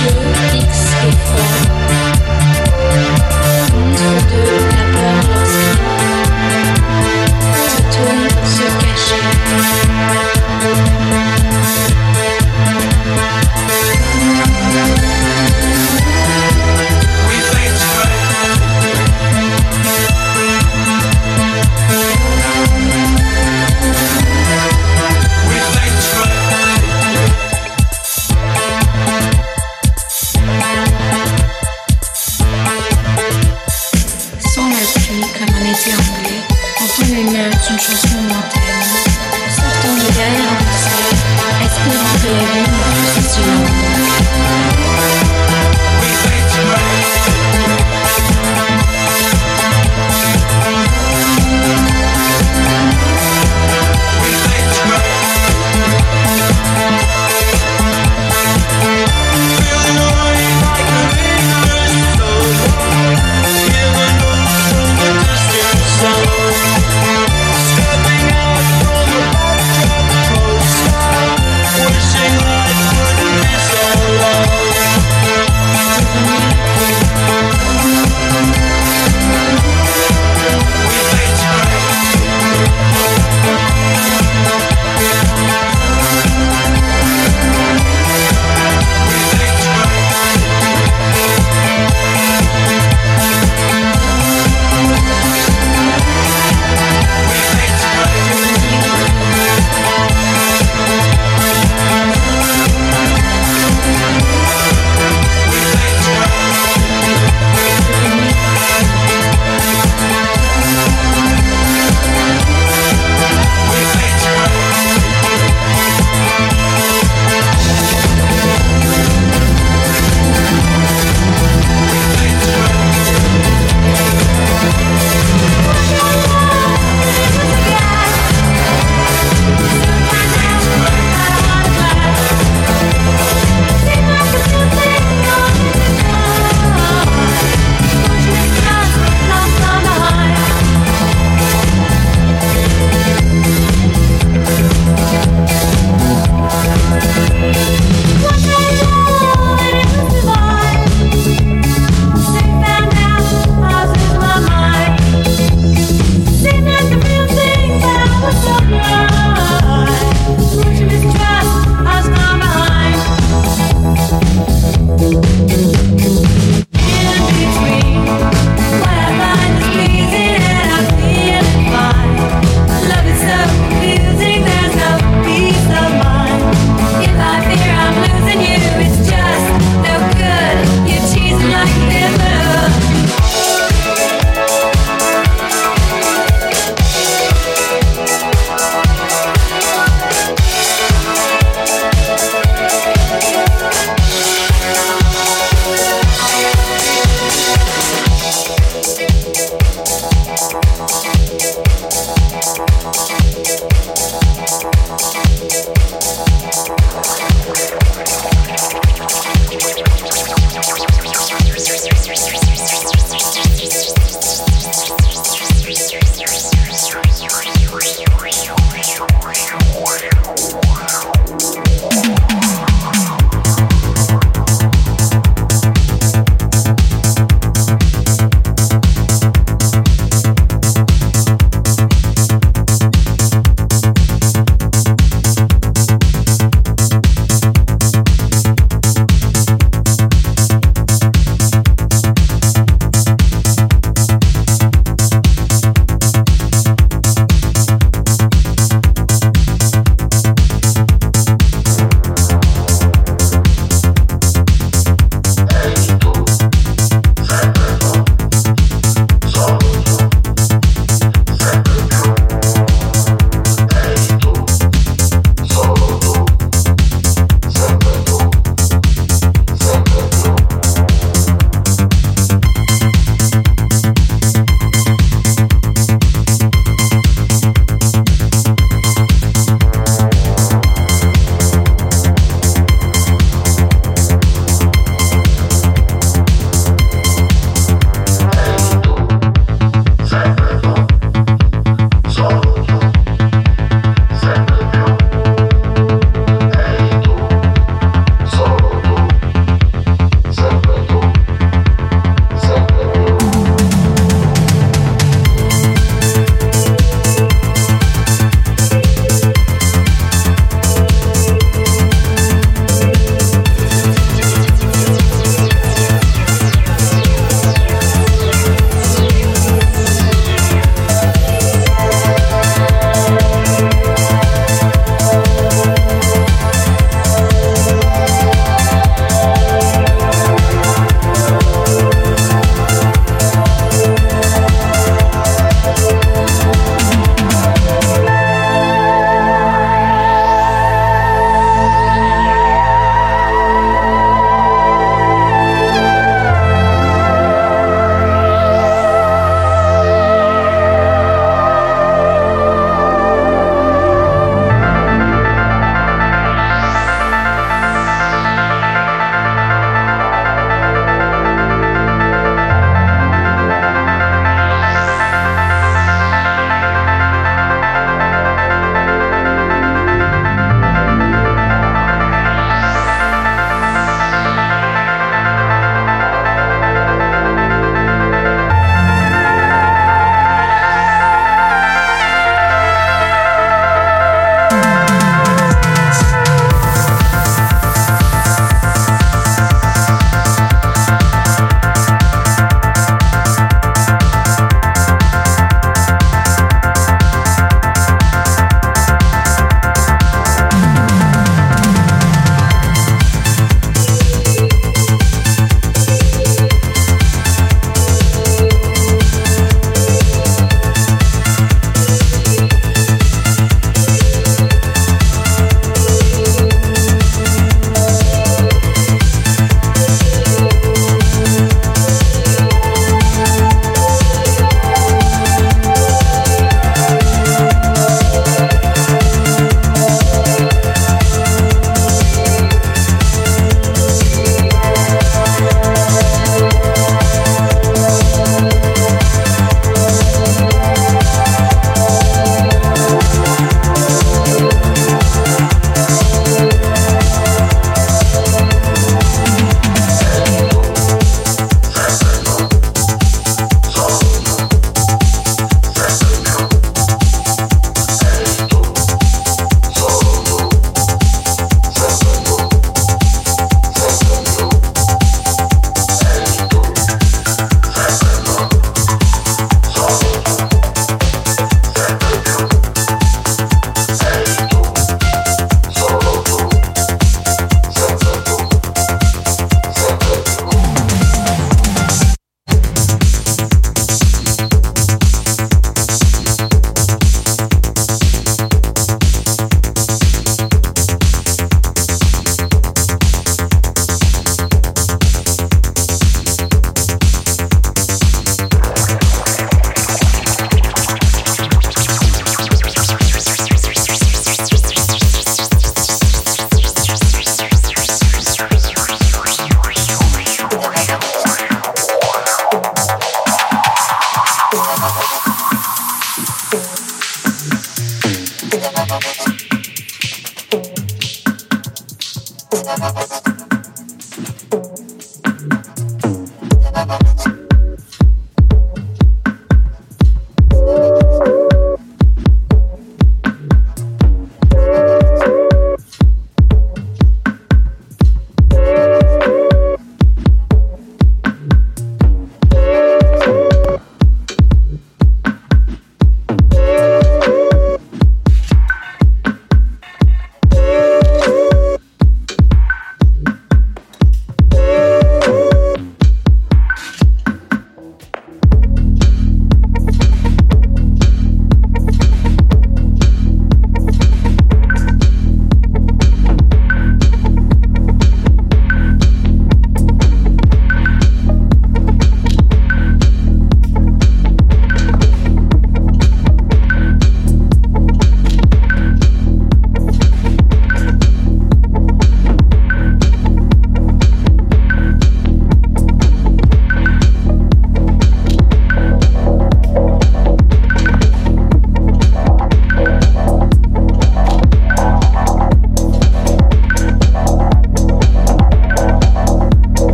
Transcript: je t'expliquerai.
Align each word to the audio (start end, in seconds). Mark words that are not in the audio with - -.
je 0.00 0.06
t'expliquerai. 0.50 1.59